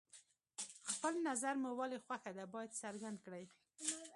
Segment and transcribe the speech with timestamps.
[0.91, 3.45] خپل نظر مو ولې خوښه ده باید څرګند کړئ.